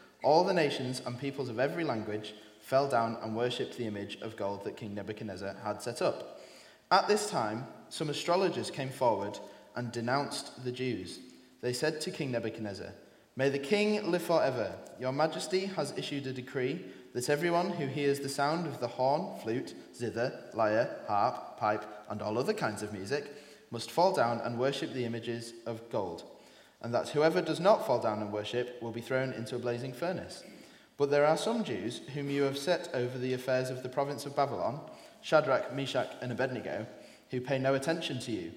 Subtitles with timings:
[0.23, 4.37] all the nations and peoples of every language fell down and worshipped the image of
[4.37, 6.39] gold that King Nebuchadnezzar had set up.
[6.91, 9.39] At this time, some astrologers came forward
[9.75, 11.19] and denounced the Jews.
[11.61, 12.93] They said to King Nebuchadnezzar,
[13.35, 14.75] May the king live forever.
[14.99, 19.39] Your majesty has issued a decree that everyone who hears the sound of the horn,
[19.41, 23.33] flute, zither, lyre, harp, pipe, and all other kinds of music
[23.71, 26.30] must fall down and worship the images of gold
[26.81, 29.93] and that whoever does not fall down and worship will be thrown into a blazing
[29.93, 30.43] furnace.
[30.97, 34.25] But there are some Jews whom you have set over the affairs of the province
[34.25, 34.79] of Babylon,
[35.21, 36.85] Shadrach, Meshach, and Abednego,
[37.29, 38.51] who pay no attention to you,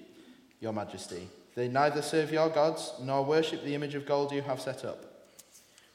[0.59, 1.29] your majesty.
[1.55, 5.05] They neither serve your gods nor worship the image of gold you have set up.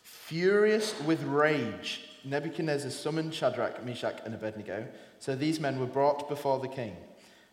[0.03, 4.87] Furious with rage, Nebuchadnezzar summoned Shadrach, Meshach, and Abednego.
[5.19, 6.97] So these men were brought before the king.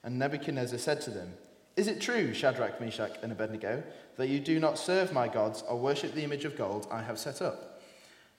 [0.04, 1.34] And Nebuchadnezzar said to them,
[1.78, 3.84] Is it true, Shadrach, Meshach, and Abednego,
[4.18, 7.20] that you do not serve my gods or worship the image of gold I have
[7.20, 7.80] set up.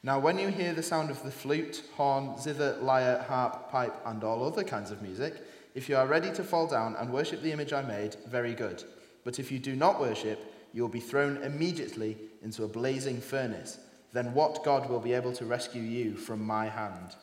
[0.03, 4.25] Now, when you hear the sound of the flute, horn, zither, lyre, harp, pipe, and
[4.25, 5.34] all other kinds of music,
[5.76, 8.82] if you are ready to fall down and worship the image I made, very good.
[9.22, 10.41] But if you do not worship,
[10.72, 13.78] you will be thrown immediately into a blazing furnace.
[14.12, 17.15] Then what God will be able to rescue you from my hand?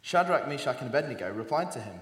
[0.00, 2.00] Shadrach, Meshach, and Abednego replied to him,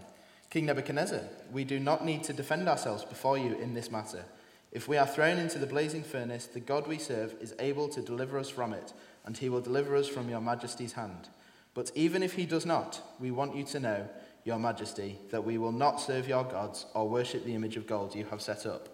[0.50, 1.20] King Nebuchadnezzar,
[1.53, 4.25] we do not need to defend ourselves before you in this matter.
[4.72, 8.00] If we are thrown into the blazing furnace, the God we serve is able to
[8.00, 8.92] deliver us from it,
[9.26, 11.28] and he will deliver us from your majesty's hand.
[11.75, 14.09] But even if he does not, we want you to know,
[14.44, 18.15] your majesty, that we will not serve your gods or worship the image of gold
[18.15, 18.88] you have set up.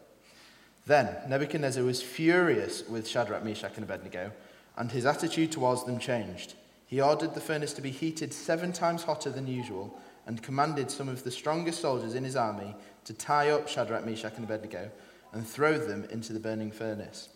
[0.87, 4.33] Then Nebuchadnezzar was furious with Shadrach, Meshach, and Abednego,
[4.77, 6.55] and his attitude towards them changed.
[6.87, 11.09] He ordered the furnace to be heated seven times hotter than usual, and commanded some
[11.09, 12.75] of the strongest soldiers in his army
[13.05, 14.91] to tie up Shadrach, Meshach, and Abednego
[15.33, 17.29] and throw them into the burning furnace.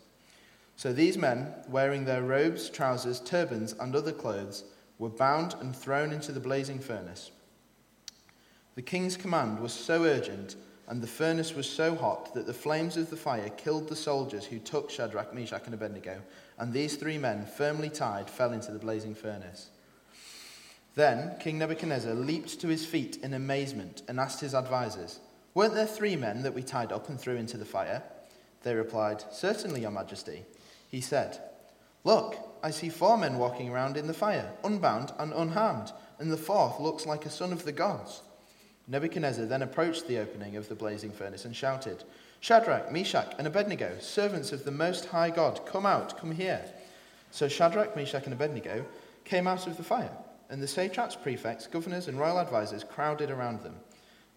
[0.77, 4.65] So these men, wearing their robes, trousers, turbans, and other clothes,
[4.99, 7.33] were bound and thrown into the blazing furnace.
[8.77, 10.55] The king's command was so urgent,
[10.87, 14.45] and the furnace was so hot that the flames of the fire killed the soldiers
[14.45, 16.23] who took Shadrach, Meshach, and Abednego,
[16.59, 19.71] and these three men, firmly tied, fell into the blazing furnace.
[20.99, 25.21] Then King Nebuchadnezzar leaped to his feet in amazement and asked his advisers,
[25.55, 28.03] Weren't there three men that we tied up and threw into the fire?
[28.65, 30.45] They replied, Certainly, Your Majesty.
[30.89, 31.39] He said,
[32.03, 36.37] Look, I see four men walking around in the fire, unbound and unharmed, and the
[36.37, 38.23] fourth looks like a son of the gods.
[38.89, 42.03] Nebuchadnezzar then approached the opening of the blazing furnace and shouted,
[42.41, 46.65] Shadrach, Meshach, and Abednego, servants of the Most High God, come out, come here.
[47.31, 48.85] So Shadrach, Meshach, and Abednego
[49.25, 50.11] came out of the fire,
[50.51, 53.77] and the satraps, prefects, governors, and royal advisers crowded around them.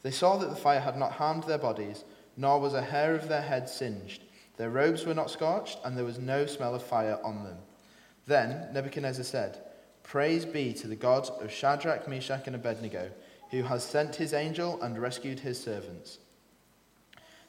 [0.04, 2.04] They saw that the fire had not harmed their bodies,
[2.36, 4.24] nor was a hair of their head singed.
[4.58, 7.58] Their robes were not scorched, and there was no smell of fire on them.
[8.28, 9.60] Then Nebuchadnezzar said,
[10.04, 13.12] Praise be to the God of Shadrach, Meshach, and Abednego,
[13.52, 16.20] who has sent his angel and rescued his servants.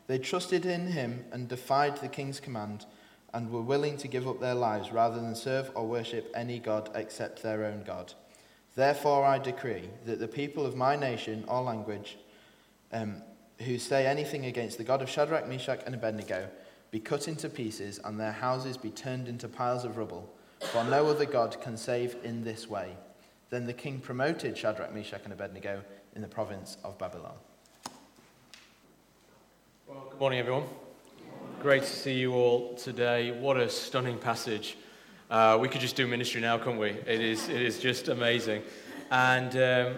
[0.07, 2.87] They trusted in him and defied the king's command,
[3.35, 6.91] and were willing to give up their lives rather than serve or worship any god
[6.95, 8.13] except their own God.
[8.75, 12.17] Therefore, I decree that the people of my nation or language,
[12.93, 13.23] um,
[13.59, 16.49] who say anything against the God of Shadrach, Meshach, and Abednego
[16.91, 20.31] be cut into pieces, and their houses be turned into piles of rubble.
[20.73, 22.97] For no other God can save in this way.
[23.51, 25.83] Then the king promoted Shadrach, Meshach, and Abednego
[26.15, 27.35] in the province of Babylon.
[29.87, 30.65] Well, good morning, everyone.
[31.61, 33.31] Great to see you all today.
[33.31, 34.77] What a stunning passage.
[35.33, 36.91] Uh, we could just do ministry now, couldn't we?
[36.91, 38.61] It is, it is just amazing.
[39.11, 39.97] And um,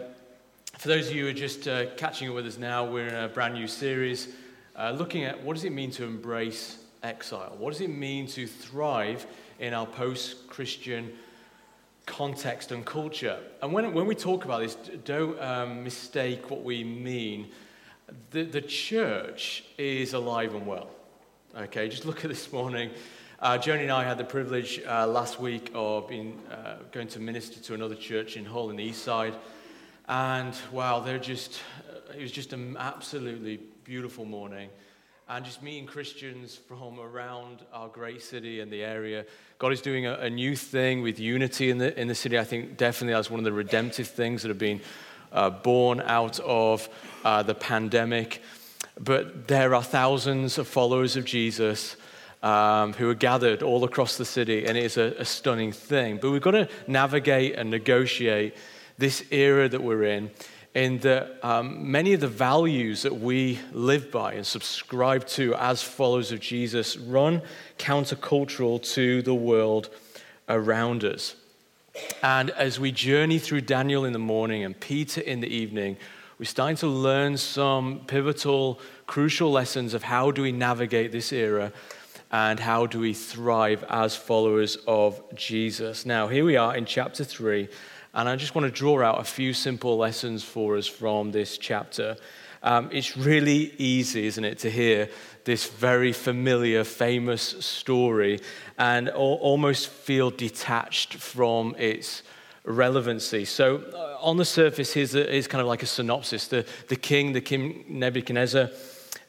[0.78, 3.16] for those of you who are just uh, catching up with us now, we're in
[3.16, 4.28] a brand new series
[4.76, 7.56] uh, looking at what does it mean to embrace exile?
[7.58, 9.26] What does it mean to thrive
[9.58, 11.12] in our post Christian
[12.06, 13.40] context and culture?
[13.60, 17.50] And when, when we talk about this, don't um, mistake what we mean.
[18.31, 20.90] The, the church is alive and well.
[21.56, 22.90] Okay, just look at this morning.
[23.44, 27.20] Uh, Joni and I had the privilege uh, last week of being, uh, going to
[27.20, 29.35] minister to another church in Hull in the east side.
[30.08, 31.61] And wow, they're just,
[32.17, 34.70] it was just an absolutely beautiful morning
[35.29, 39.26] and just meeting Christians from around our great city and the area.
[39.58, 42.38] God is doing a, a, new thing with unity in the, in the city.
[42.38, 44.81] I think definitely that's one of the redemptive things that have been
[45.32, 46.88] uh, born out of
[47.26, 48.41] uh, the pandemic.
[48.99, 51.96] But there are thousands of followers of Jesus
[52.44, 56.19] um, who are gathered all across the city, and it is a, a stunning thing.
[56.19, 58.55] But we've got to navigate and negotiate
[58.99, 60.31] this era that we're in
[60.75, 65.82] in that um, many of the values that we live by and subscribe to as
[65.82, 67.41] followers of Jesus run
[67.79, 69.88] countercultural to the world
[70.49, 71.37] around us.
[72.25, 75.96] And as we journey through Daniel in the morning and Peter in the evening,
[76.41, 81.73] we're starting to learn some pivotal, crucial lessons of how do we navigate this era
[82.34, 86.04] and how do we thrive as followers of Jesus.
[86.04, 87.69] Now, here we are in chapter 3
[88.12, 91.58] and I just want to draw out a few simple lessons for us from this
[91.58, 92.16] chapter.
[92.60, 95.10] Um, it's really easy, isn't it, to hear
[95.44, 98.40] this very familiar, famous story
[98.78, 102.25] and almost feel detached from its
[102.64, 103.44] relevancy.
[103.44, 106.48] So, uh, on the surface, here's, a, here's, kind of like a synopsis.
[106.48, 108.70] The, the king, the king Nebuchadnezzar,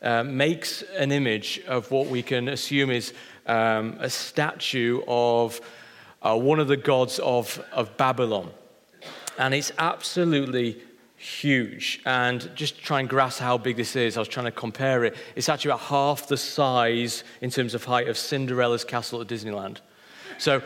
[0.01, 3.13] uh, makes an image of what we can assume is
[3.45, 5.59] um, a statue of
[6.21, 8.51] uh, one of the gods of, of Babylon
[9.37, 10.81] and it's absolutely
[11.17, 12.01] huge.
[12.05, 15.15] And just try and grasp how big this is, I was trying to compare it.
[15.35, 19.79] It's actually about half the size in terms of height of Cinderella's castle at Disneyland.
[20.37, 20.61] So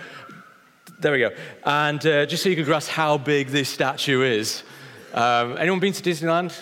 [0.99, 1.31] there we go.
[1.65, 4.63] And uh, just so you can grasp how big this statue is.
[5.13, 6.55] Um, anyone been to Disneyland?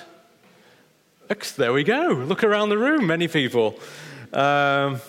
[1.27, 2.24] There we go.
[2.25, 3.77] Look around the room, many people.
[4.31, 5.01] Um,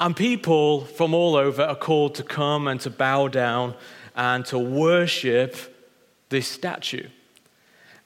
[0.00, 3.74] and people from all over are called to come and to bow down
[4.16, 5.56] and to worship
[6.30, 7.08] this statue.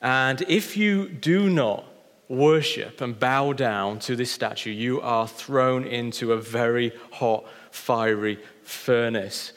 [0.01, 1.85] And if you do not
[2.29, 8.41] worship and bow down to this statue, you are thrown into a very hot, fiery
[8.63, 9.53] furnace.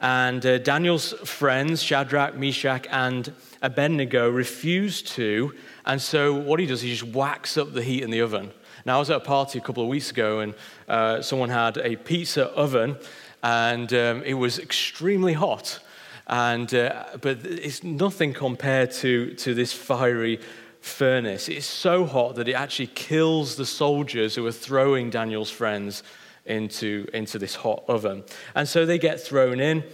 [0.00, 5.54] And uh, Daniel's friends, Shadrach, Meshach, and Abednego, refuse to.
[5.84, 8.52] And so what he does, he just whacks up the heat in the oven.
[8.86, 10.54] Now, I was at a party a couple of weeks ago, and
[10.88, 12.96] uh, someone had a pizza oven,
[13.42, 15.80] and um, it was extremely hot.
[16.26, 20.40] And, uh, but it's nothing compared to, to this fiery
[20.80, 21.48] furnace.
[21.48, 26.02] It's so hot that it actually kills the soldiers who are throwing Daniel's friends
[26.46, 28.24] into, into this hot oven.
[28.54, 29.84] And so they get thrown in.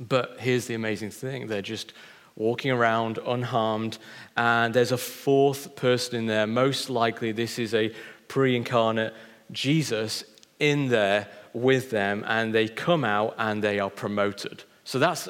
[0.00, 1.92] But here's the amazing thing they're just
[2.36, 3.98] walking around unharmed.
[4.36, 6.46] And there's a fourth person in there.
[6.46, 7.92] Most likely, this is a
[8.28, 9.14] pre incarnate
[9.52, 10.24] Jesus
[10.58, 12.24] in there with them.
[12.26, 14.64] And they come out and they are promoted.
[14.84, 15.28] So that's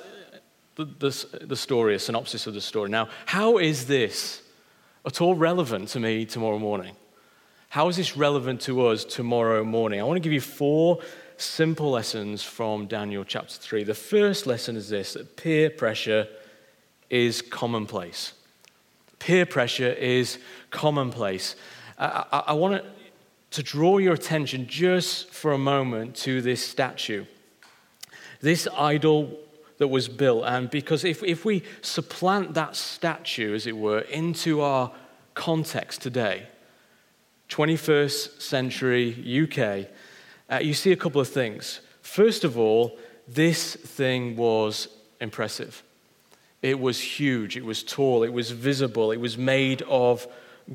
[0.76, 2.90] the, the, the story, a synopsis of the story.
[2.90, 4.42] Now, how is this
[5.06, 6.96] at all relevant to me tomorrow morning?
[7.68, 10.00] How is this relevant to us tomorrow morning?
[10.00, 11.00] I want to give you four
[11.36, 13.84] simple lessons from Daniel chapter 3.
[13.84, 16.28] The first lesson is this that peer pressure
[17.14, 18.32] is commonplace.
[19.20, 20.38] Peer pressure is
[20.70, 21.54] commonplace.
[21.96, 22.84] I, I, I want
[23.52, 27.24] to draw your attention just for a moment to this statue.
[28.40, 29.38] This idol
[29.78, 30.42] that was built.
[30.44, 34.90] And because if, if we supplant that statue, as it were, into our
[35.34, 36.48] context today,
[37.48, 39.88] 21st century UK,
[40.50, 41.78] uh, you see a couple of things.
[42.02, 44.88] First of all, this thing was
[45.20, 45.84] impressive.
[46.64, 50.26] It was huge, it was tall, it was visible, it was made of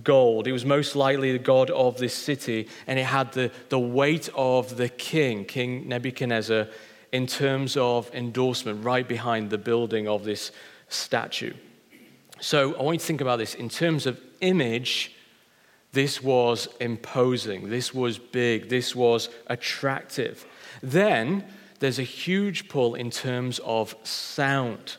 [0.03, 0.46] gold.
[0.46, 4.29] It was most likely the god of this city, and it had the, the weight
[4.36, 6.67] of the king, King Nebuchadnezzar,
[7.12, 10.51] in terms of endorsement right behind the building of this
[10.89, 11.55] statue.
[12.39, 15.15] So I want you to think about this in terms of image.
[15.91, 20.46] This was imposing, this was big, this was attractive.
[20.84, 21.46] Then
[21.79, 24.98] there's a huge pull in terms of sound.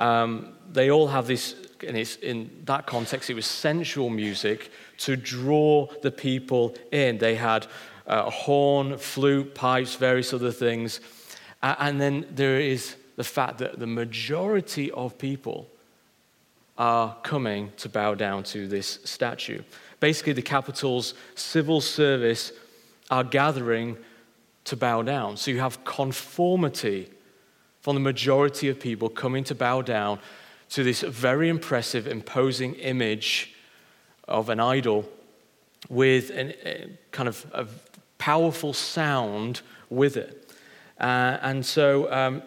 [0.00, 1.54] Um, they all have this,
[1.86, 7.18] and it's in that context, it was sensual music to draw the people in.
[7.18, 7.66] They had
[8.06, 11.00] uh, horn, flute, pipes, various other things.
[11.62, 15.68] Uh, and then there is the fact that the majority of people
[16.78, 19.62] are coming to bow down to this statue.
[20.00, 22.52] Basically, the capital's civil service
[23.10, 23.98] are gathering
[24.64, 25.36] to bow down.
[25.36, 27.10] So you have conformity
[27.80, 30.18] from the majority of people coming to bow down
[30.70, 33.54] to this very impressive, imposing image
[34.28, 35.08] of an idol
[35.88, 37.66] with a kind of a
[38.18, 40.52] powerful sound with it.
[41.00, 42.42] Uh, and so, um,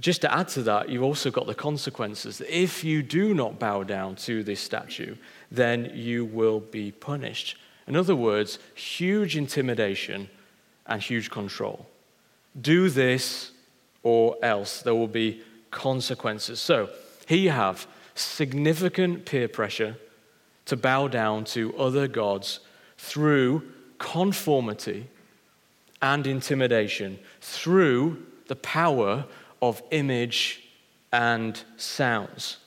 [0.00, 2.40] just to add to that, you've also got the consequences.
[2.48, 5.16] If you do not bow down to this statue,
[5.50, 7.56] then you will be punished.
[7.88, 10.28] In other words, huge intimidation
[10.86, 11.86] and huge control.
[12.60, 13.50] Do this
[14.02, 16.60] or else there will be consequences.
[16.60, 16.90] So,
[17.26, 19.96] here you have significant peer pressure
[20.66, 22.60] to bow down to other gods
[22.96, 23.62] through
[23.98, 25.06] conformity
[26.00, 29.24] and intimidation, through the power
[29.60, 30.62] of image
[31.12, 32.58] and sounds.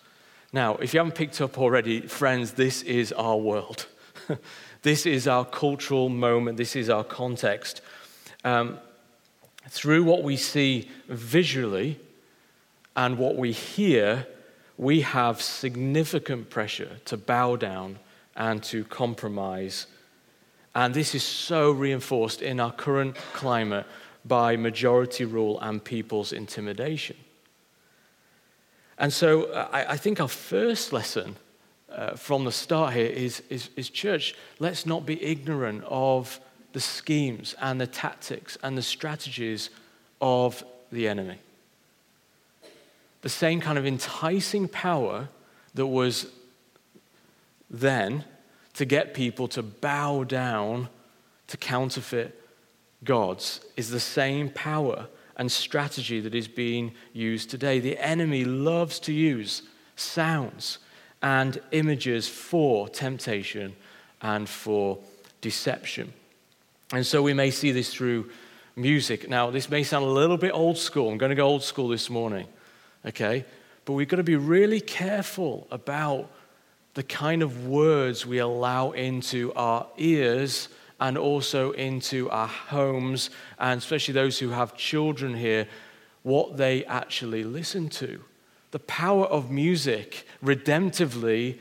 [0.53, 3.87] Now, if you haven't picked up already, friends, this is our world.
[4.81, 6.57] this is our cultural moment.
[6.57, 7.81] This is our context.
[8.43, 8.79] Um,
[9.69, 11.99] through what we see visually
[12.95, 14.27] and what we hear,
[14.77, 17.99] we have significant pressure to bow down
[18.35, 19.87] and to compromise.
[20.73, 23.85] And this is so reinforced in our current climate
[24.25, 27.17] by majority rule and people's intimidation.
[28.97, 31.35] And so uh, I, I think our first lesson
[31.91, 36.39] uh, from the start here is, is, is church, let's not be ignorant of
[36.73, 39.69] the schemes and the tactics and the strategies
[40.21, 41.37] of the enemy.
[43.21, 45.29] The same kind of enticing power
[45.73, 46.27] that was
[47.69, 48.25] then
[48.73, 50.89] to get people to bow down
[51.47, 52.39] to counterfeit
[53.03, 57.79] gods is the same power and strategy that is being used today.
[57.79, 59.63] The enemy loves to use
[59.95, 60.79] sounds
[61.21, 63.75] and images for temptation
[64.21, 64.99] and for
[65.41, 66.13] deception.
[66.93, 68.29] And so we may see this through
[68.75, 69.29] music.
[69.29, 71.09] Now, this may sound a little bit old school.
[71.09, 72.47] I'm going to go old school this morning,
[73.05, 73.45] okay?
[73.85, 76.29] But we've got to be really careful about
[76.93, 80.67] the kind of words we allow into our ears
[80.99, 85.67] and also into our homes, and especially those who have children here,
[86.23, 88.21] what they actually listen to.
[88.71, 91.57] The power of music, redemptively,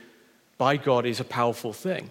[0.59, 2.11] by God, is a powerful thing,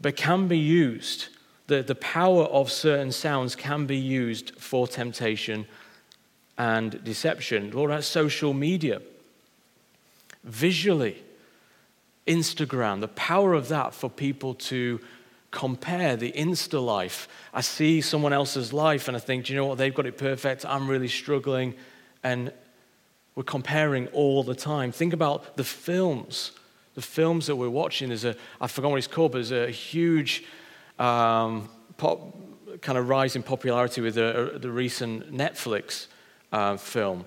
[0.00, 1.28] but can be used.
[1.70, 5.66] The, the power of certain sounds can be used for temptation
[6.58, 7.70] and deception.
[7.70, 9.00] What about social media?
[10.42, 11.22] Visually,
[12.26, 14.98] Instagram, the power of that for people to
[15.52, 17.28] compare the Insta life.
[17.54, 19.78] I see someone else's life and I think, do you know what?
[19.78, 20.66] They've got it perfect.
[20.66, 21.74] I'm really struggling.
[22.24, 22.52] And
[23.36, 24.90] we're comparing all the time.
[24.90, 26.50] Think about the films.
[26.96, 29.70] The films that we're watching, there's a, I forgot what it's called, but there's a
[29.70, 30.42] huge
[31.00, 32.36] um, pop,
[32.82, 36.06] kind of rise in popularity with the, the recent Netflix
[36.52, 37.24] uh, film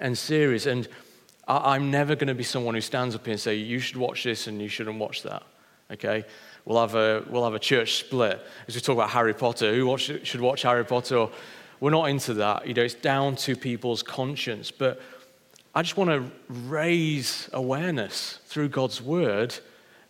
[0.00, 0.66] and series.
[0.66, 0.88] And
[1.46, 3.96] I, I'm never going to be someone who stands up here and say, you should
[3.96, 5.44] watch this and you shouldn't watch that.
[5.92, 6.24] Okay?
[6.64, 8.44] We'll have a, we'll have a church split.
[8.68, 11.28] As we talk about Harry Potter, who watch, should watch Harry Potter?
[11.78, 12.66] We're not into that.
[12.66, 14.70] You know, it's down to people's conscience.
[14.70, 15.00] But
[15.74, 16.30] I just want to
[16.68, 19.54] raise awareness through God's word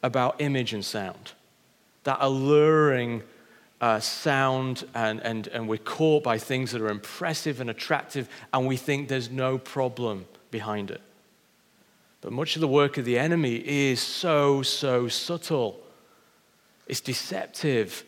[0.03, 1.33] about image and sound.
[2.05, 3.23] That alluring
[3.81, 8.67] uh, sound, and, and, and we're caught by things that are impressive and attractive, and
[8.67, 11.01] we think there's no problem behind it.
[12.21, 15.81] But much of the work of the enemy is so, so subtle.
[16.87, 18.05] It's deceptive.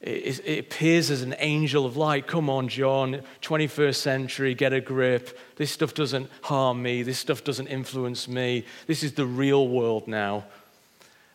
[0.00, 2.26] It, it, appears as an angel of light.
[2.26, 5.38] Come on, John, 21st century, get a grip.
[5.56, 7.02] This stuff doesn't harm me.
[7.02, 8.64] This stuff doesn't influence me.
[8.86, 10.44] This is the real world now.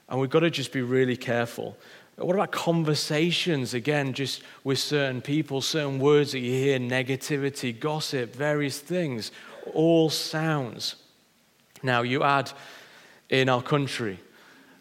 [0.10, 1.78] And we've got to just be really careful.
[2.16, 3.74] What about conversations?
[3.74, 9.32] Again, just with certain people, certain words that you hear, negativity, gossip, various things,
[9.74, 10.96] all sounds.
[11.82, 12.52] Now, you add
[13.30, 14.20] in our country,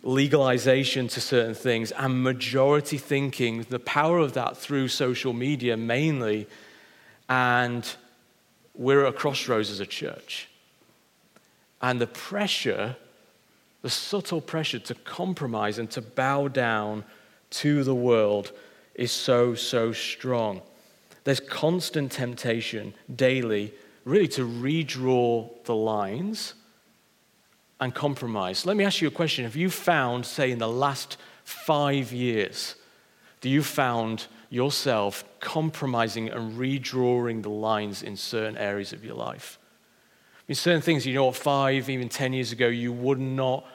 [0.02, 6.48] legalization to certain things and majority thinking, the power of that through social media mainly.
[7.28, 7.86] And
[8.74, 10.48] we're at a crossroads as a church.
[11.82, 12.96] And the pressure,
[13.82, 17.04] the subtle pressure to compromise and to bow down
[17.50, 18.52] to the world
[18.94, 20.60] is so, so strong.
[21.24, 23.72] There's constant temptation daily
[24.04, 26.54] really to redraw the lines
[27.80, 28.66] and compromise.
[28.66, 29.44] Let me ask you a question.
[29.44, 32.74] Have you found, say, in the last five years,
[33.40, 39.58] do you found yourself compromising and redrawing the lines in certain areas of your life?
[40.48, 43.66] Mean, certain things, you know five, even 10 years ago, you would not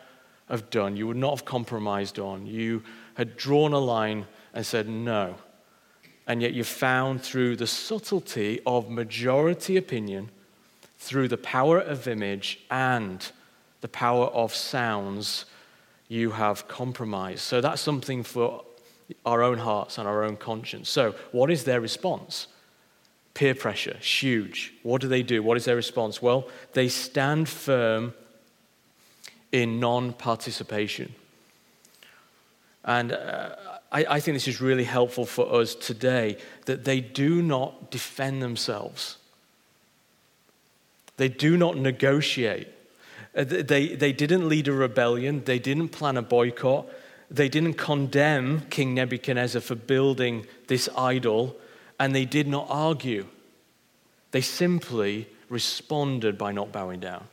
[0.50, 2.46] have done, you would not have compromised on.
[2.46, 5.36] You had drawn a line and said no.
[6.26, 10.32] And yet you found through the subtlety of majority opinion,
[10.98, 13.32] through the power of image and
[13.82, 15.46] the power of sounds,
[16.08, 17.42] you have compromised.
[17.42, 18.64] So that's something for
[19.26, 20.90] our own hearts and our own conscience.
[20.90, 22.48] So, what is their response?
[23.34, 24.74] Peer pressure, huge.
[24.84, 25.42] What do they do?
[25.42, 26.22] What is their response?
[26.22, 28.14] Well, they stand firm
[29.52, 31.14] in non participation.
[32.86, 33.56] And uh,
[33.92, 38.42] I, I think this is really helpful for us today that they do not defend
[38.42, 39.18] themselves,
[41.18, 42.68] they do not negotiate.
[43.36, 46.88] Uh, they, they didn't lead a rebellion, they didn't plan a boycott,
[47.32, 51.56] they didn't condemn King Nebuchadnezzar for building this idol,
[52.04, 53.26] and they did not argue.
[54.32, 57.24] They simply responded by not bowing down.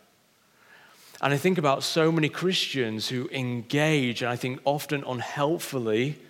[1.20, 6.20] And I think about so many Christians who engage, and I think often unhelpfully,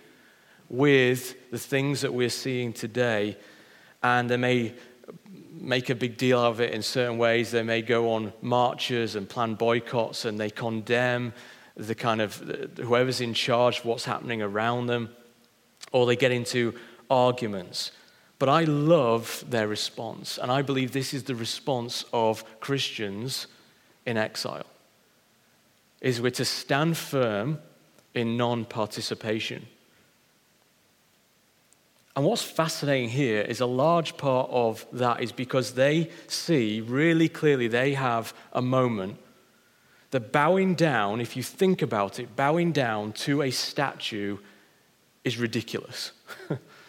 [0.69, 3.37] with the things that we're seeing today.
[4.01, 4.73] And they may
[5.51, 7.51] make a big deal of it in certain ways.
[7.51, 11.33] They may go on marches and plan boycotts and they condemn
[11.77, 12.37] the kind of
[12.77, 15.11] whoever's in charge of what's happening around them,
[15.91, 16.73] or they get into
[17.07, 17.91] arguments.
[18.41, 23.45] But I love their response, and I believe this is the response of Christians
[24.07, 24.65] in exile.
[26.01, 27.59] Is we're to stand firm
[28.15, 29.67] in non-participation.
[32.15, 37.29] And what's fascinating here is a large part of that is because they see really
[37.29, 39.19] clearly they have a moment
[40.09, 44.39] that bowing down, if you think about it, bowing down to a statue
[45.23, 46.13] is ridiculous.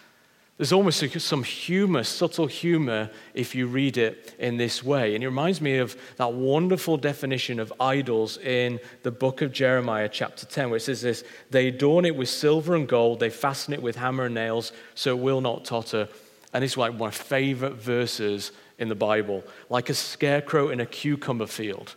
[0.58, 5.14] There's almost some humor, subtle humor, if you read it in this way.
[5.14, 10.08] And it reminds me of that wonderful definition of idols in the book of Jeremiah,
[10.08, 13.72] chapter 10, where it says this They adorn it with silver and gold, they fasten
[13.72, 16.08] it with hammer and nails, so it will not totter.
[16.52, 20.80] And it's like one of my favorite verses in the Bible, like a scarecrow in
[20.80, 21.96] a cucumber field.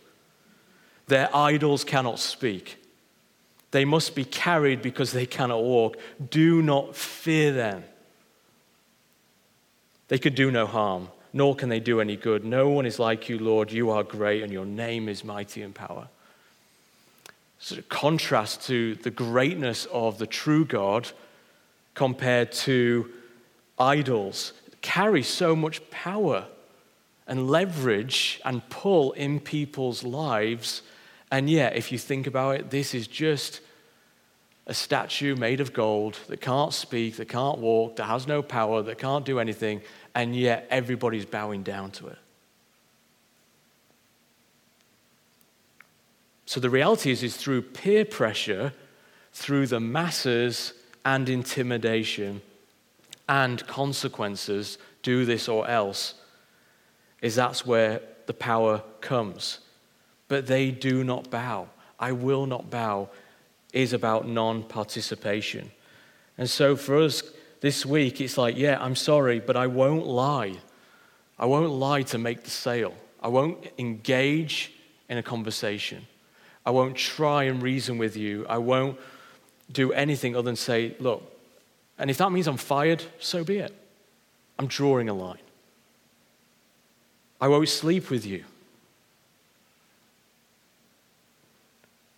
[1.08, 2.82] Their idols cannot speak.
[3.70, 5.98] They must be carried because they cannot walk.
[6.30, 7.84] Do not fear them.
[10.08, 12.44] They could do no harm, nor can they do any good.
[12.44, 13.72] No one is like you, Lord.
[13.72, 16.08] You are great, and your name is mighty in power.
[17.58, 21.10] Sort of contrast to the greatness of the true God
[21.94, 23.10] compared to
[23.78, 24.52] idols
[24.86, 26.46] carry so much power
[27.26, 30.82] and leverage and pull in people's lives.
[31.28, 33.60] And yet, if you think about it, this is just
[34.66, 38.82] a statue made of gold that can't speak, that can't walk, that has no power,
[38.82, 39.80] that can't do anything,
[40.14, 42.18] and yet everybody's bowing down to it.
[46.46, 48.72] So the reality is, is through peer pressure,
[49.32, 50.72] through the masses
[51.04, 52.40] and intimidation
[53.28, 56.14] and consequences, do this or else,
[57.20, 59.60] is that's where the power comes.
[60.28, 61.68] But they do not bow.
[61.98, 63.10] I will not bow
[63.76, 65.70] is about non participation.
[66.38, 67.22] And so for us
[67.60, 70.56] this week, it's like, yeah, I'm sorry, but I won't lie.
[71.38, 72.94] I won't lie to make the sale.
[73.20, 74.72] I won't engage
[75.08, 76.06] in a conversation.
[76.64, 78.46] I won't try and reason with you.
[78.48, 78.98] I won't
[79.70, 81.22] do anything other than say, look,
[81.98, 83.74] and if that means I'm fired, so be it.
[84.58, 85.38] I'm drawing a line.
[87.40, 88.44] I won't sleep with you.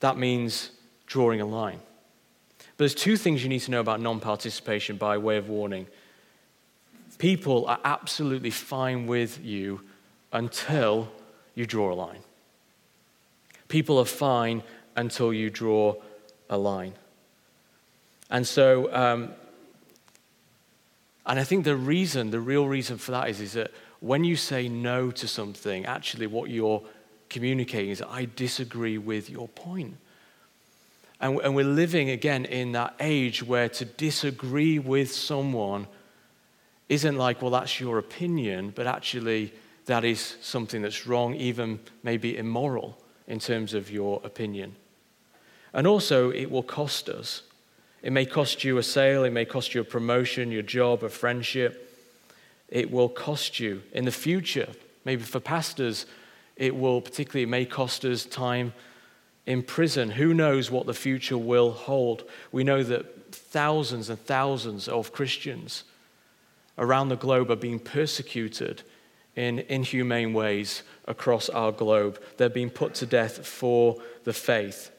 [0.00, 0.70] That means
[1.08, 1.80] drawing a line.
[2.58, 5.88] But there's two things you need to know about non participation by way of warning.
[7.18, 9.80] People are absolutely fine with you
[10.32, 11.08] until
[11.56, 12.20] you draw a line.
[13.66, 14.62] People are fine
[14.94, 15.96] until you draw
[16.48, 16.92] a line.
[18.30, 19.30] And so, um,
[21.26, 24.36] and I think the reason, the real reason for that is, is that when you
[24.36, 26.82] say no to something, actually what you're
[27.28, 29.96] communicating is, I disagree with your point.
[31.20, 35.88] And, and we're living again in that age where to disagree with someone
[36.88, 39.52] isn't like, well, that's your opinion, but actually
[39.86, 44.76] that is something that's wrong, even maybe immoral in terms of your opinion.
[45.72, 47.42] And also, it will cost us.
[48.02, 51.08] It may cost you a sale, it may cost you a promotion, your job, a
[51.08, 51.84] friendship.
[52.68, 54.68] It will cost you in the future.
[55.04, 56.06] Maybe for pastors,
[56.56, 58.72] it will particularly, it may cost us time
[59.48, 60.10] in prison.
[60.10, 62.22] Who knows what the future will hold?
[62.52, 65.84] We know that thousands and thousands of Christians
[66.76, 68.82] around the globe are being persecuted
[69.36, 72.20] in inhumane ways across our globe.
[72.36, 74.90] They're being put to death for the faith.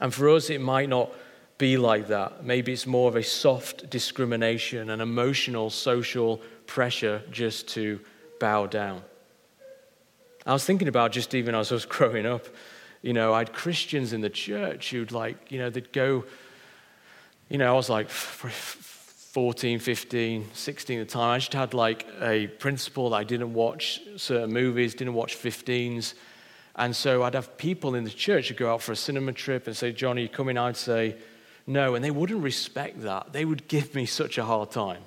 [0.00, 1.12] And for us, it might not
[1.58, 2.42] be like that.
[2.42, 8.00] Maybe it's more of a soft discrimination, an emotional, social pressure just to
[8.40, 9.02] bow down.
[10.46, 12.46] I was thinking about just even as I was growing up,
[13.06, 16.24] you know, I had Christians in the church who'd like, you know, they'd go,
[17.48, 21.30] you know, I was like 14, 15, 16 at the time.
[21.30, 26.14] I just had like a principle that I didn't watch certain movies, didn't watch 15s.
[26.74, 29.68] And so I'd have people in the church who go out for a cinema trip
[29.68, 30.58] and say, Johnny, you coming?
[30.58, 31.14] I'd say,
[31.64, 31.94] no.
[31.94, 33.32] And they wouldn't respect that.
[33.32, 35.04] They would give me such a hard time.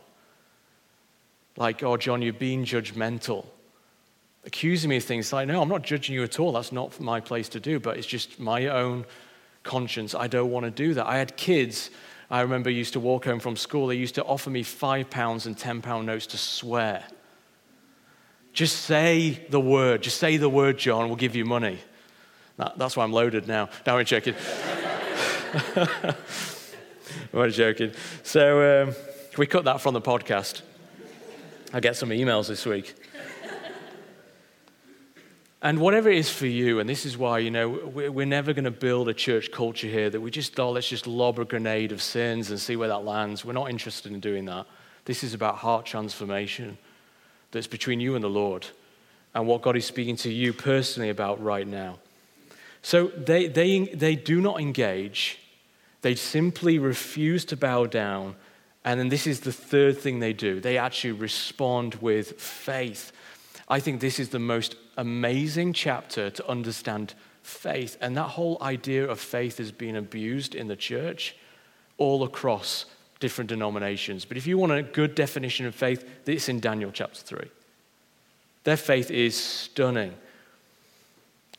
[1.57, 3.45] Like, oh, John, you're being judgmental.
[4.49, 6.51] Accusing me of things like, no, I'm not judging you at all.
[6.53, 9.05] That's not my place to do, but it's just my own
[9.61, 10.15] conscience.
[10.15, 11.05] I don't want to do that.
[11.05, 11.91] I had kids,
[12.31, 13.85] I remember, used to walk home from school.
[13.85, 17.03] They used to offer me five pounds and ten pound notes to swear.
[18.51, 20.01] Just say the word.
[20.01, 21.09] Just say the word, John.
[21.09, 21.77] We'll give you money.
[22.57, 23.69] That, that's why I'm loaded now.
[23.85, 24.33] Now I'm joking.
[27.35, 27.91] I'm joking.
[28.23, 28.95] So um,
[29.37, 30.63] we cut that from the podcast?
[31.71, 32.95] I get some emails this week.
[35.61, 38.63] And whatever it is for you, and this is why, you know, we're never going
[38.63, 41.91] to build a church culture here that we just, oh, let's just lob a grenade
[41.91, 43.43] of sins and see where that lands.
[43.43, 44.65] We're not interested in doing that.
[45.03, 46.77] This is about heart transformation
[47.51, 48.67] that's between you and the Lord
[49.33, 51.99] and what God is speaking to you personally about right now.
[52.81, 55.39] So they, they, they do not engage,
[56.01, 58.35] they simply refuse to bow down.
[58.85, 63.11] And then this is the third thing they do they actually respond with faith.
[63.67, 67.97] I think this is the most amazing chapter to understand faith.
[68.01, 71.35] And that whole idea of faith is being abused in the church
[71.97, 72.85] all across
[73.19, 74.25] different denominations.
[74.25, 77.39] But if you want a good definition of faith, it's in Daniel chapter 3.
[78.65, 80.13] Their faith is stunning.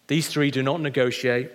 [0.06, 1.50] These three do not negotiate.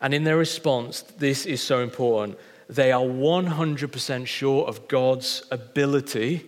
[0.00, 2.38] And in their response, this is so important.
[2.68, 6.46] They are 100% sure of God's ability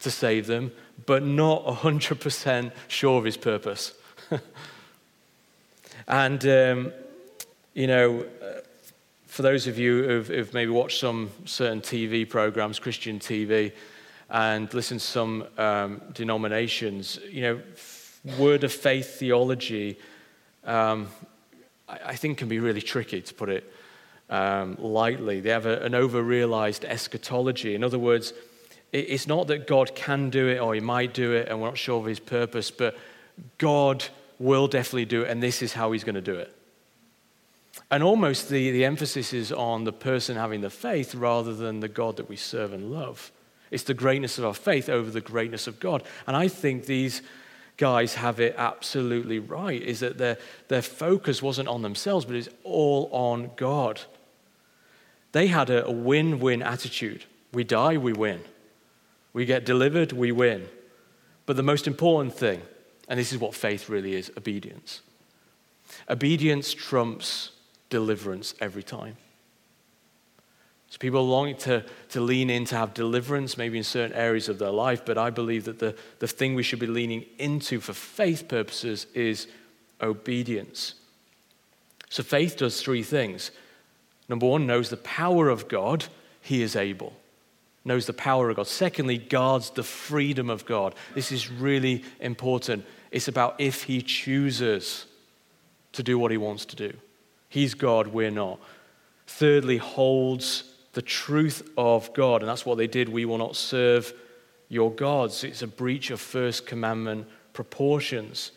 [0.00, 0.72] to save them,
[1.06, 3.94] but not 100% sure of his purpose.
[6.08, 6.92] and, um,
[7.74, 8.26] you know,
[9.26, 13.72] for those of you who've, who've, maybe watched some certain TV programs, Christian TV,
[14.28, 17.60] and listened to some um, denominations, you know,
[18.38, 19.98] word of faith theology,
[20.64, 21.08] um,
[21.88, 23.72] I, I, think can be really tricky, to put it
[24.28, 25.40] um, lightly.
[25.40, 27.74] They have a, an over realized eschatology.
[27.74, 28.32] In other words,
[28.92, 31.78] it's not that God can do it or he might do it and we're not
[31.78, 32.96] sure of his purpose, but
[33.58, 34.04] God
[34.38, 36.56] will definitely do it, and this is how he's going to do it.
[37.90, 41.88] And almost the, the emphasis is on the person having the faith rather than the
[41.88, 43.30] God that we serve and love.
[43.70, 46.02] It's the greatness of our faith over the greatness of God.
[46.26, 47.22] And I think these
[47.76, 52.48] guys have it absolutely right, is that their, their focus wasn't on themselves, but it's
[52.64, 54.00] all on God.
[55.32, 57.24] They had a, a win win attitude.
[57.52, 58.40] We die, we win.
[59.32, 60.68] We get delivered, we win.
[61.46, 62.62] But the most important thing,
[63.08, 65.02] and this is what faith really is obedience.
[66.08, 67.50] Obedience trumps
[67.88, 69.16] deliverance every time.
[70.90, 74.48] So people are longing to, to lean in to have deliverance, maybe in certain areas
[74.48, 77.80] of their life, but I believe that the, the thing we should be leaning into
[77.80, 79.46] for faith purposes is
[80.00, 80.94] obedience.
[82.08, 83.52] So faith does three things.
[84.28, 86.06] Number one, knows the power of God,
[86.40, 87.14] he is able.
[87.84, 88.66] Knows the power of God.
[88.66, 90.94] Secondly, guards the freedom of God.
[91.14, 92.84] This is really important.
[93.10, 95.06] It's about if he chooses
[95.92, 96.92] to do what he wants to do.
[97.48, 98.60] He's God, we're not.
[99.26, 103.08] Thirdly, holds the truth of God, and that's what they did.
[103.08, 104.12] We will not serve
[104.68, 105.42] your gods.
[105.42, 108.52] It's a breach of first commandment proportions.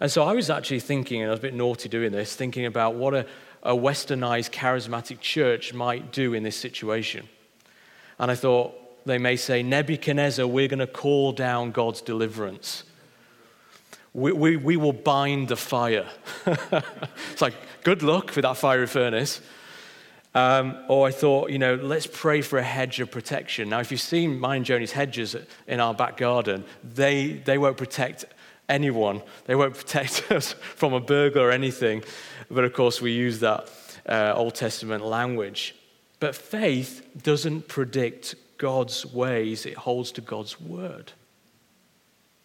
[0.00, 2.66] And so I was actually thinking, and I was a bit naughty doing this, thinking
[2.66, 3.26] about what a,
[3.62, 7.28] a westernized charismatic church might do in this situation.
[8.18, 8.74] And I thought,
[9.06, 12.84] they may say, Nebuchadnezzar, we're going to call down God's deliverance
[14.14, 16.06] we, we, we will bind the fire.
[16.46, 19.40] it's like, good luck with that fiery furnace.
[20.36, 23.68] Um, or I thought, you know, let's pray for a hedge of protection.
[23.68, 27.76] Now, if you've seen mine and Joni's hedges in our back garden, they, they won't
[27.76, 28.24] protect
[28.68, 29.20] anyone.
[29.46, 32.04] They won't protect us from a burglar or anything.
[32.50, 33.68] But of course, we use that
[34.08, 35.74] uh, Old Testament language.
[36.20, 41.12] But faith doesn't predict God's ways, it holds to God's word.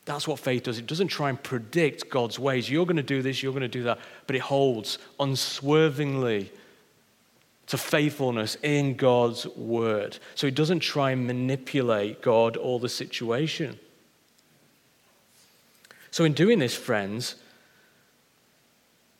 [0.06, 0.80] That's what faith does.
[0.80, 2.70] It doesn't try and predict God's ways.
[2.70, 6.52] You're going to do this, you're going to do that, but it holds unswervingly
[7.68, 10.18] to faithfulness in God's word.
[10.34, 13.78] So it doesn't try and manipulate God or the situation.
[16.12, 17.36] So, in doing this, friends,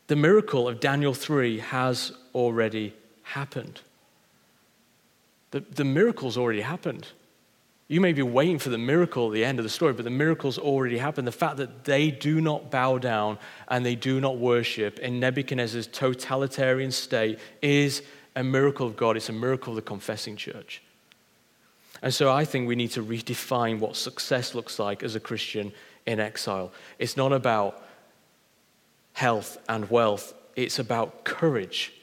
[0.08, 3.82] the miracle of Daniel 3 has already happened.
[5.52, 7.08] The, the miracle's already happened.
[7.88, 10.12] You may be waiting for the miracle at the end of the story, but the
[10.12, 11.28] miracle's already happened.
[11.28, 15.88] The fact that they do not bow down and they do not worship in Nebuchadnezzar's
[15.88, 18.04] totalitarian state is
[18.36, 19.18] a miracle of God.
[19.18, 20.84] It's a miracle of the confessing church.
[22.04, 25.74] And so I think we need to redefine what success looks like as a Christian
[26.06, 26.72] in exile.
[27.00, 27.84] It's not about
[29.14, 31.94] health and wealth, it's about courage.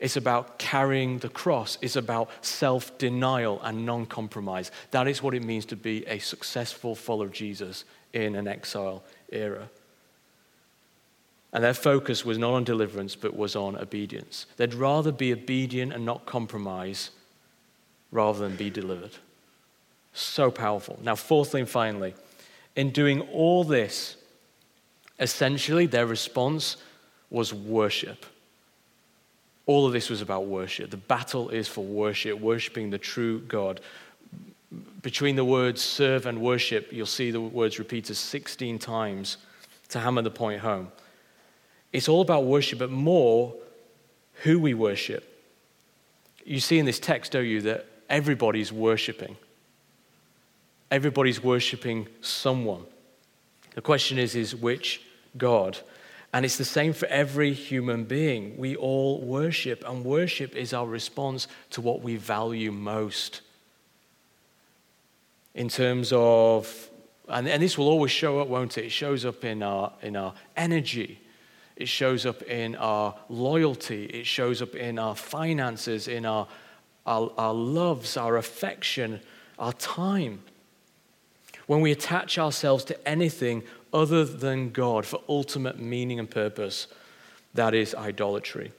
[0.00, 1.76] It's about carrying the cross.
[1.82, 4.70] It's about self denial and non compromise.
[4.92, 9.02] That is what it means to be a successful follower of Jesus in an exile
[9.30, 9.68] era.
[11.52, 14.46] And their focus was not on deliverance, but was on obedience.
[14.56, 17.10] They'd rather be obedient and not compromise
[18.12, 19.12] rather than be delivered.
[20.12, 20.98] So powerful.
[21.02, 22.14] Now, fourthly and finally,
[22.76, 24.16] in doing all this,
[25.18, 26.76] essentially their response
[27.30, 28.26] was worship.
[29.68, 30.90] All of this was about worship.
[30.90, 33.82] The battle is for worship, worshiping the true God.
[35.02, 39.36] Between the words serve and worship, you'll see the words repeated 16 times
[39.90, 40.88] to hammer the point home.
[41.92, 43.54] It's all about worship, but more
[44.42, 45.22] who we worship.
[46.46, 49.36] You see in this text, don't you, that everybody's worshiping.
[50.90, 52.84] Everybody's worshiping someone.
[53.74, 55.02] The question is, is which
[55.36, 55.76] God?
[56.32, 58.56] And it's the same for every human being.
[58.58, 63.40] We all worship, and worship is our response to what we value most.
[65.54, 66.90] In terms of,
[67.28, 68.84] and, and this will always show up, won't it?
[68.84, 71.20] It shows up in our, in our energy,
[71.78, 74.06] it shows up in our loyalty.
[74.06, 76.48] It shows up in our finances, in our,
[77.06, 79.20] our, our loves, our affection,
[79.60, 80.42] our time.
[81.68, 86.86] When we attach ourselves to anything other than God for ultimate meaning and purpose,
[87.54, 88.72] that is idolatry.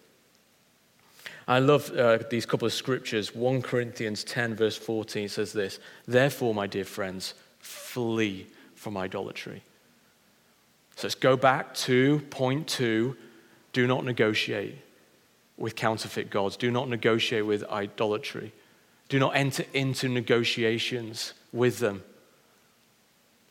[1.47, 3.33] I love uh, these couple of scriptures.
[3.33, 8.45] 1 Corinthians 10, verse 14 says this Therefore, my dear friends, flee
[8.75, 9.63] from idolatry.
[10.95, 13.15] So let's go back to point two
[13.73, 14.75] do not negotiate
[15.57, 18.51] with counterfeit gods, do not negotiate with idolatry,
[19.09, 22.03] do not enter into negotiations with them.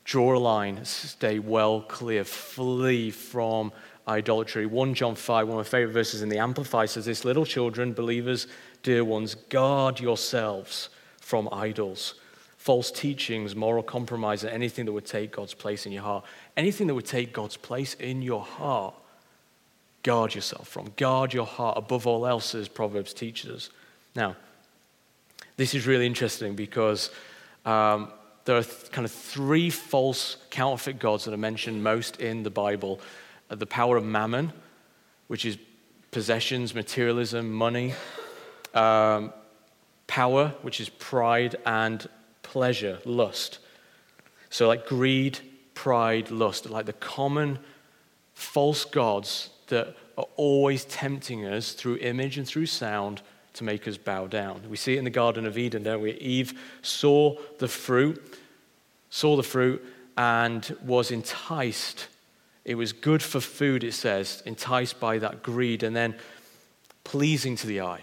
[0.09, 3.71] Draw a line, stay well clear, flee from
[4.07, 4.65] idolatry.
[4.65, 7.93] 1 John 5, one of my favorite verses in the Amplified says this Little children,
[7.93, 8.47] believers,
[8.81, 12.15] dear ones, guard yourselves from idols
[12.57, 16.25] false teachings, moral compromise, and anything that would take God's place in your heart.
[16.57, 18.95] Anything that would take God's place in your heart,
[20.01, 20.91] guard yourself from.
[20.97, 23.69] Guard your heart above all else, as Proverbs teaches us.
[24.15, 24.35] Now,
[25.55, 27.11] this is really interesting because
[27.63, 28.11] um,
[28.49, 32.49] there are th- kind of three false counterfeit gods that are mentioned most in the
[32.49, 32.99] Bible
[33.51, 34.51] uh, the power of mammon,
[35.27, 35.59] which is
[36.09, 37.93] possessions, materialism, money,
[38.73, 39.31] um,
[40.07, 42.09] power, which is pride, and
[42.41, 43.59] pleasure, lust.
[44.49, 45.37] So, like greed,
[45.75, 47.59] pride, lust, like the common
[48.33, 53.21] false gods that are always tempting us through image and through sound
[53.59, 54.61] to make us bow down.
[54.69, 56.13] We see it in the Garden of Eden, don't we?
[56.13, 58.39] Eve saw the fruit,
[59.09, 59.85] saw the fruit,
[60.17, 62.07] and was enticed.
[62.65, 66.15] It was good for food, it says, enticed by that greed, and then
[67.03, 68.01] pleasing to the eye.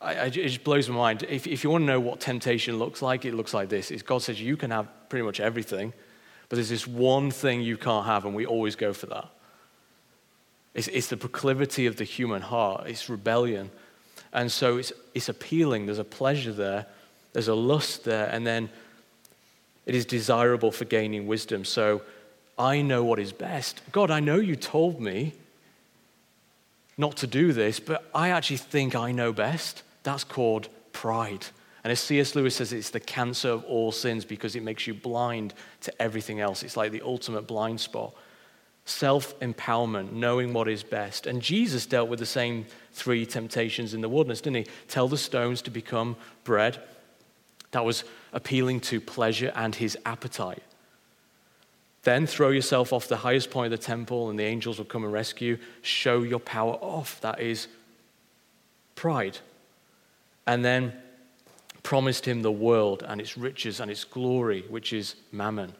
[0.00, 1.24] I, it just blows my mind.
[1.28, 3.90] If, if you want to know what temptation looks like, it looks like this.
[3.90, 5.92] It's God says you can have pretty much everything,
[6.48, 9.28] but there's this one thing you can't have, and we always go for that.
[10.72, 13.70] It's, it's the proclivity of the human heart, it's rebellion.
[14.34, 15.86] And so it's, it's appealing.
[15.86, 16.86] There's a pleasure there,
[17.32, 18.68] there's a lust there, and then
[19.86, 21.64] it is desirable for gaining wisdom.
[21.64, 22.02] So
[22.58, 23.80] I know what is best.
[23.92, 25.32] God, I know you told me
[26.96, 29.82] not to do this, but I actually think I know best.
[30.02, 31.46] That's called pride.
[31.82, 32.34] And as C.S.
[32.34, 36.40] Lewis says, it's the cancer of all sins because it makes you blind to everything
[36.40, 36.62] else.
[36.62, 38.14] It's like the ultimate blind spot.
[38.84, 41.26] Self empowerment, knowing what is best.
[41.26, 44.72] And Jesus dealt with the same three temptations in the wilderness, didn't he?
[44.88, 46.80] Tell the stones to become bread.
[47.70, 50.62] That was appealing to pleasure and his appetite.
[52.02, 55.04] Then throw yourself off the highest point of the temple, and the angels will come
[55.04, 55.56] and rescue.
[55.80, 57.20] Show your power off.
[57.22, 57.68] That is
[58.94, 59.38] pride
[60.46, 60.92] and then
[61.82, 65.74] promised him the world and its riches and its glory, which is mammon.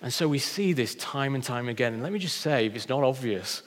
[0.00, 1.92] And so we see this time and time again.
[1.92, 3.62] And let me just say, if it's not obvious,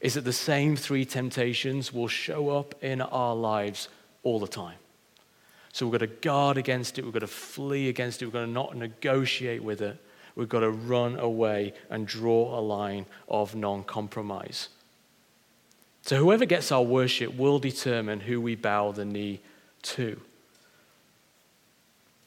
[0.00, 3.88] is that the same three temptations will show up in our lives
[4.22, 4.76] all the time.
[5.72, 8.42] So we've got to guard against it, we've got to flee against it, we've got
[8.42, 9.96] to not negotiate with it,
[10.36, 14.68] we've got to run away and draw a line of non compromise.
[16.02, 19.40] So whoever gets our worship will determine who we bow the knee
[19.82, 20.20] to.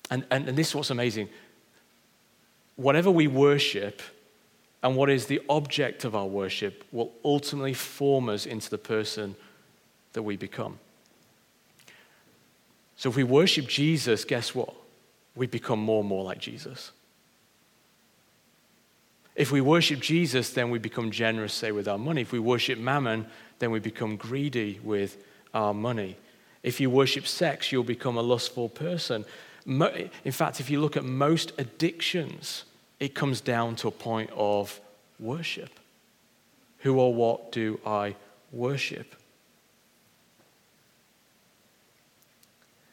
[0.10, 1.30] And, and, and this is what's amazing.
[2.78, 4.02] Whatever we worship
[4.82, 9.36] and what is the object of our worship will ultimately form us into the person
[10.14, 10.80] that we become.
[12.96, 14.74] So if we worship Jesus, guess what?
[15.36, 16.92] We become more and more like Jesus.
[19.36, 22.22] If we worship Jesus, then we become generous, say, with our money.
[22.22, 23.28] If we worship mammon,
[23.60, 26.18] then we become greedy with our money.
[26.64, 29.26] If you worship sex, you'll become a lustful person.
[29.68, 32.64] In fact, if you look at most addictions,
[33.00, 34.80] it comes down to a point of
[35.20, 35.70] worship.
[36.80, 38.16] Who or what do I
[38.52, 39.16] worship?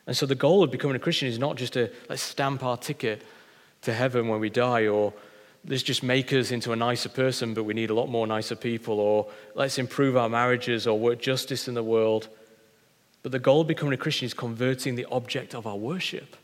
[0.07, 2.77] And so the goal of becoming a Christian is not just to let's stamp our
[2.77, 3.23] ticket
[3.83, 5.14] to heaven when we die, or
[5.67, 8.57] let's just make us into a nicer person, but we need a lot more nicer
[8.57, 12.29] people, or let's improve our marriages or work justice in the world.
[13.23, 16.37] But the goal of becoming a Christian is converting the object of our worship.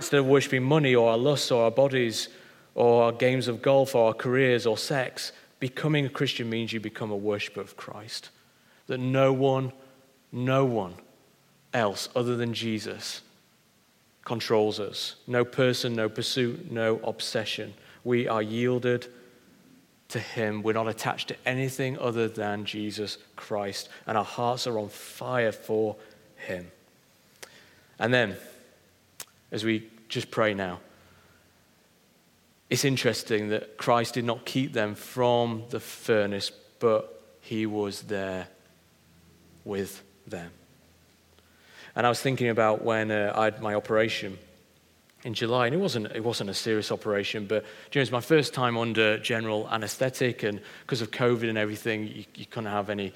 [0.00, 2.30] Instead of worshiping money or our lusts or our bodies
[2.74, 6.80] or our games of golf or our careers or sex, becoming a Christian means you
[6.80, 8.30] become a worshiper of Christ.
[8.86, 9.72] That no one,
[10.32, 10.94] no one
[11.74, 13.20] else other than Jesus
[14.24, 15.16] controls us.
[15.26, 17.74] No person, no pursuit, no obsession.
[18.02, 19.06] We are yielded
[20.08, 20.62] to Him.
[20.62, 25.52] We're not attached to anything other than Jesus Christ, and our hearts are on fire
[25.52, 25.96] for
[26.36, 26.70] Him.
[27.98, 28.38] And then,
[29.50, 30.80] as we just pray now,
[32.68, 38.46] it's interesting that Christ did not keep them from the furnace, but He was there
[39.64, 40.50] with them.
[41.96, 44.38] And I was thinking about when uh, I had my operation
[45.24, 48.12] in July, and it wasn't, it wasn't a serious operation, but you know, it was
[48.12, 52.70] my first time under general anesthetic, and because of COVID and everything, you, you couldn't
[52.70, 53.12] have any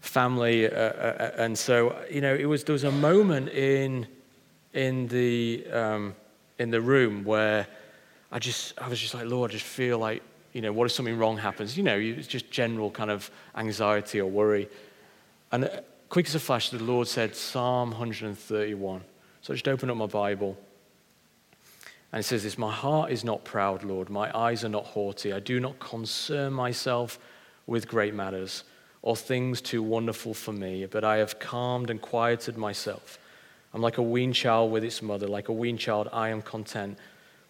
[0.00, 0.70] family.
[0.70, 4.06] Uh, uh, uh, and so, you know, it was, there was a moment in,
[4.74, 6.14] in, the, um,
[6.58, 7.66] in the room where
[8.30, 10.92] I, just, I was just like, Lord, I just feel like, you know, what if
[10.92, 11.76] something wrong happens?
[11.76, 14.68] You know, it's just general kind of anxiety or worry.
[15.52, 19.02] And uh, quick as a flash, the Lord said Psalm 131.
[19.40, 20.56] So I just opened up my Bible.
[22.12, 24.10] And it says this My heart is not proud, Lord.
[24.10, 25.32] My eyes are not haughty.
[25.32, 27.18] I do not concern myself
[27.66, 28.64] with great matters
[29.02, 33.18] or things too wonderful for me, but I have calmed and quieted myself.
[33.74, 35.26] I'm like a weaned child with its mother.
[35.26, 36.96] Like a weaned child, I am content.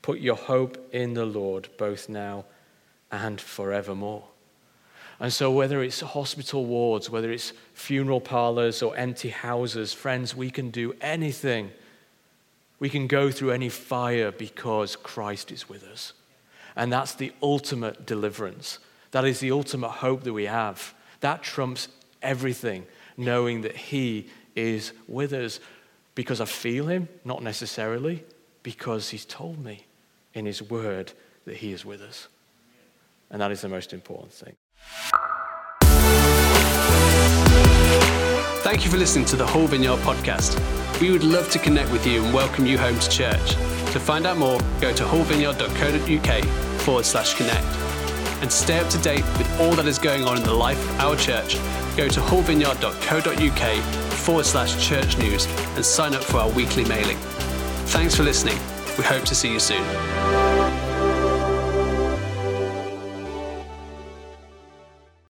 [0.00, 2.46] Put your hope in the Lord, both now
[3.12, 4.24] and forevermore.
[5.20, 10.50] And so, whether it's hospital wards, whether it's funeral parlors or empty houses, friends, we
[10.50, 11.70] can do anything.
[12.80, 16.14] We can go through any fire because Christ is with us.
[16.74, 18.78] And that's the ultimate deliverance.
[19.12, 20.94] That is the ultimate hope that we have.
[21.20, 21.88] That trumps
[22.20, 25.60] everything, knowing that He is with us
[26.14, 28.24] because I feel Him, not necessarily,
[28.62, 29.86] because He's told me
[30.32, 31.12] in His Word
[31.44, 32.28] that He is with us.
[33.30, 34.54] And that is the most important thing.
[38.62, 40.58] Thank you for listening to the Hull Vineyard podcast.
[41.00, 43.50] We would love to connect with you and welcome you home to church.
[43.92, 46.44] To find out more, go to hullvineyard.co.uk
[46.80, 47.64] forward slash connect.
[48.40, 51.00] And stay up to date with all that is going on in the life of
[51.00, 51.54] our church,
[51.96, 57.18] go to hullvineyard.co.uk forward slash church news and sign up for our weekly mailing.
[57.88, 58.56] Thanks for listening.
[58.96, 60.83] We hope to see you soon.